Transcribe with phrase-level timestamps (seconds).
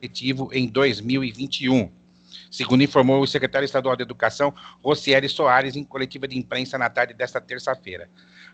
[0.00, 1.90] letivo em 2021
[2.50, 7.12] segundo informou o secretário estadual de Educação, Rocieli Soares, em coletiva de imprensa na tarde
[7.12, 8.08] desta terça-feira.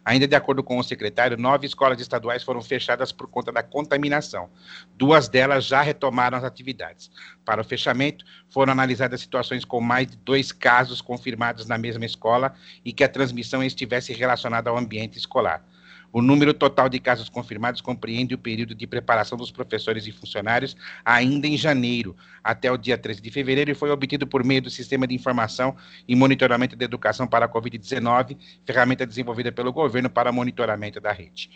[0.05, 4.51] Ainda de acordo com o secretário, nove escolas estaduais foram fechadas por conta da contaminação.
[4.97, 7.13] Duas delas já retomaram as atividades.
[7.45, 12.53] Para o fechamento, foram analisadas situações com mais de dois casos confirmados na mesma escola
[12.85, 15.65] e que a transmissão estivesse relacionada ao ambiente escolar.
[16.13, 20.77] O número total de casos confirmados compreende o período de preparação dos professores e funcionários
[21.03, 22.15] ainda em janeiro,
[22.45, 25.75] até o dia 13 de fevereiro, e foi obtido por meio do Sistema de Informação
[26.07, 31.49] e Monitoramento da Educação para a Covid-19, ferramenta desenvolvida pelo governo para monitoramento da rede.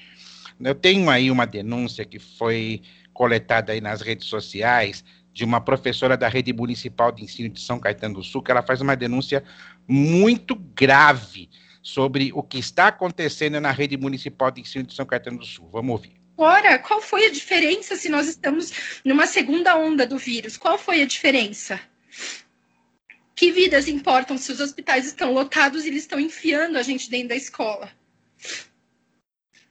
[0.58, 2.80] Eu tenho aí uma denúncia que foi
[3.12, 7.78] coletada aí nas redes sociais de uma professora da rede municipal de ensino de São
[7.78, 9.44] Caetano do Sul, que ela faz uma denúncia
[9.86, 11.45] muito grave
[11.86, 15.68] sobre o que está acontecendo na rede municipal de ensino de São Caetano do Sul.
[15.72, 16.16] Vamos ouvir.
[16.36, 18.72] Ora, qual foi a diferença se nós estamos
[19.04, 20.56] numa segunda onda do vírus?
[20.56, 21.80] Qual foi a diferença?
[23.36, 27.28] Que vidas importam se os hospitais estão lotados e eles estão enfiando a gente dentro
[27.28, 27.88] da escola?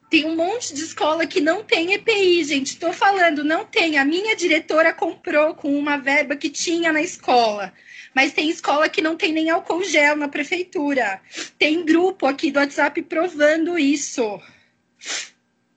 [0.09, 2.75] Tem um monte de escola que não tem EPI, gente.
[2.75, 3.97] Estou falando, não tem.
[3.97, 7.73] A minha diretora comprou com uma verba que tinha na escola
[8.16, 11.21] mas tem escola que não tem nem álcool gel na prefeitura.
[11.59, 14.41] Tem grupo aqui do WhatsApp provando isso.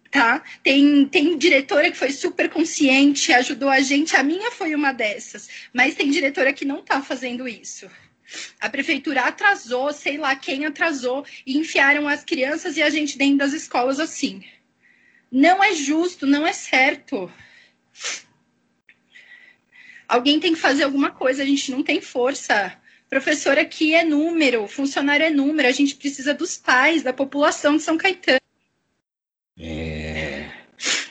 [0.09, 0.43] Tá?
[0.63, 4.15] Tem, tem diretora que foi super consciente, ajudou a gente.
[4.15, 7.91] A minha foi uma dessas, mas tem diretora que não está fazendo isso.
[8.61, 13.39] A prefeitura atrasou, sei lá quem atrasou, e enfiaram as crianças e a gente dentro
[13.39, 14.45] das escolas assim.
[15.31, 17.31] Não é justo, não é certo.
[20.09, 22.75] Alguém tem que fazer alguma coisa, a gente não tem força.
[23.11, 27.83] Professor aqui é número, funcionário é número, a gente precisa dos pais, da população de
[27.83, 28.41] São Caetano.
[29.59, 30.51] É...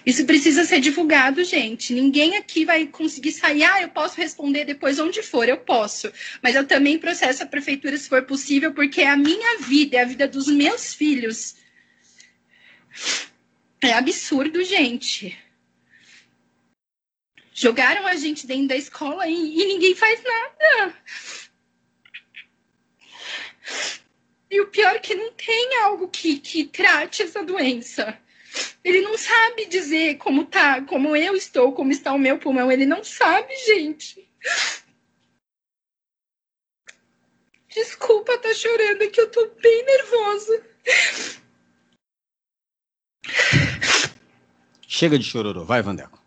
[0.06, 1.94] Isso precisa ser divulgado, gente.
[1.94, 3.64] Ninguém aqui vai conseguir sair.
[3.64, 6.12] Ah, eu posso responder depois onde for, eu posso.
[6.42, 10.02] Mas eu também processo a prefeitura se for possível, porque é a minha vida, é
[10.02, 11.56] a vida dos meus filhos.
[13.82, 15.38] É absurdo, gente.
[17.60, 20.96] Jogaram a gente dentro da escola e, e ninguém faz nada.
[24.48, 28.16] E o pior é que não tem algo que, que trate essa doença.
[28.84, 32.72] Ele não sabe dizer como tá, como eu estou, como está o meu pulmão.
[32.72, 34.32] Ele não sabe, gente.
[37.70, 40.64] Desculpa tá chorando, é que eu tô bem nervosa.
[44.88, 46.27] Chega de chororô, vai, Vandeco.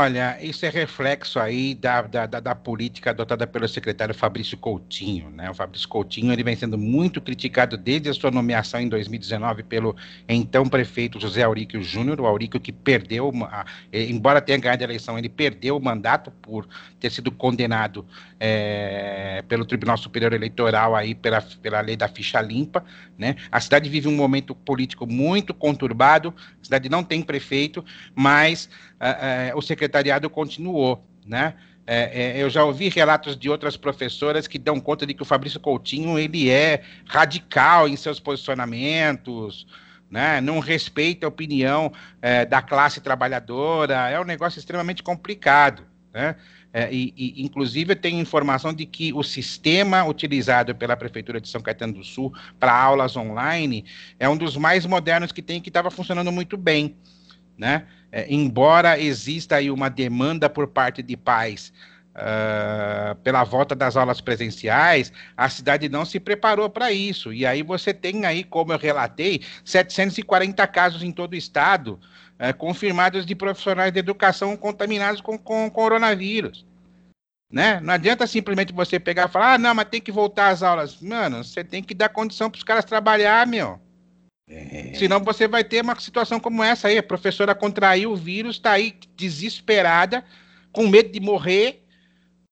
[0.00, 5.28] Olha, isso é reflexo aí da, da, da, da, política adotada pelo secretário Fabrício Coutinho.
[5.30, 5.50] Né?
[5.50, 9.96] O Fabrício Coutinho ele vem sendo muito criticado desde a sua nomeação em 2019 pelo
[10.28, 15.18] então prefeito José Auríquio Júnior, o Auríquio que perdeu, uma, embora tenha ganhado a eleição,
[15.18, 16.68] ele perdeu o mandato por
[17.00, 18.06] ter sido condenado
[18.38, 22.84] é, pelo Tribunal Superior Eleitoral aí pela, pela lei da ficha limpa.
[23.18, 23.34] Né?
[23.50, 28.68] A cidade vive um momento político muito conturbado, a cidade não tem prefeito, mas
[29.00, 31.54] é, é, o secretariado continuou, né?
[31.86, 35.24] É, é, eu já ouvi relatos de outras professoras que dão conta de que o
[35.24, 39.66] Fabrício Coutinho ele é radical em seus posicionamentos,
[40.10, 40.38] né?
[40.42, 41.90] não respeita a opinião
[42.20, 45.82] é, da classe trabalhadora, é um negócio extremamente complicado.
[46.12, 46.36] Né?
[46.74, 51.48] É, e, e, inclusive, eu tenho informação de que o sistema utilizado pela Prefeitura de
[51.48, 53.86] São Caetano do Sul para aulas online
[54.18, 56.94] é um dos mais modernos que tem, que estava funcionando muito bem.
[57.56, 57.86] Né?
[58.10, 61.72] É, embora exista aí uma demanda por parte de pais
[62.18, 67.32] uh, pela volta das aulas presenciais, a cidade não se preparou para isso.
[67.32, 72.00] E aí você tem aí, como eu relatei, 740 casos em todo o estado
[72.38, 76.66] uh, confirmados de profissionais de educação contaminados com, com coronavírus.
[77.50, 77.80] Né?
[77.80, 81.00] Não adianta simplesmente você pegar e falar, ah, não, mas tem que voltar às aulas.
[81.00, 83.80] Mano, você tem que dar condição para os caras trabalhar, meu.
[84.48, 84.94] É.
[84.94, 86.98] Senão você vai ter uma situação como essa aí.
[86.98, 90.24] A professora contraiu o vírus, está aí desesperada,
[90.72, 91.84] com medo de morrer,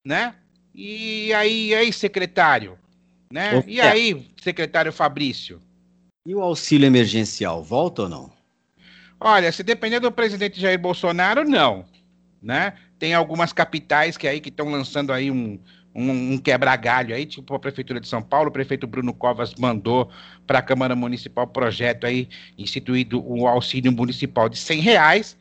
[0.05, 0.35] né?
[0.75, 2.79] E aí, aí, secretário?
[3.33, 3.65] Né?
[3.67, 5.61] E aí, secretário Fabrício?
[6.27, 8.33] E o auxílio emergencial, volta ou não?
[9.19, 11.87] Olha, se depender do presidente Jair Bolsonaro, não.
[12.43, 12.75] Né?
[12.99, 15.59] Tem algumas capitais que aí que estão lançando aí um,
[15.97, 20.11] um, um quebra-galho aí, tipo a Prefeitura de São Paulo, o prefeito Bruno Covas mandou
[20.47, 22.29] para a Câmara Municipal projeto aí,
[22.59, 25.37] instituído o auxílio municipal de 100 reais,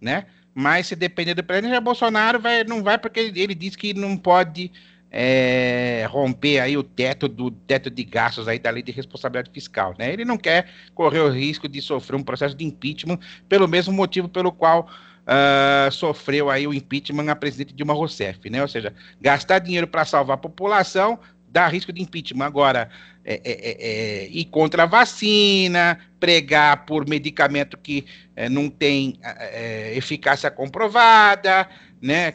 [0.00, 0.26] né?
[0.52, 4.16] Mas se depender do presidente Bolsonaro, vai, não vai, porque ele, ele diz que não
[4.16, 4.72] pode
[5.12, 9.94] é, romper aí o teto do teto de gastos aí da lei de responsabilidade fiscal,
[9.98, 10.12] né?
[10.12, 13.18] Ele não quer correr o risco de sofrer um processo de impeachment
[13.48, 14.88] pelo mesmo motivo pelo qual
[15.30, 18.60] uh, sofreu aí o impeachment a presidente Dilma Rousseff, né?
[18.60, 21.18] Ou seja, gastar dinheiro para salvar a população
[21.48, 22.44] dá risco de impeachment.
[22.46, 22.88] Agora,
[23.24, 28.06] é, é, é, é ir contra a vacina, pregar por medicamento que
[28.36, 31.68] é, não tem é, eficácia comprovada,
[32.00, 32.34] né?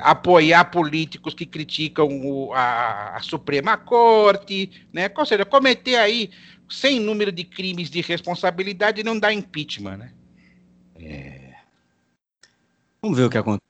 [0.00, 5.08] apoiar políticos que criticam o, a, a, Suprema Corte, né?
[5.16, 6.30] Ou seja, cometer aí
[6.68, 10.10] sem número de crimes de responsabilidade não dá impeachment, né?
[13.02, 13.65] Vamos ver o que acontece.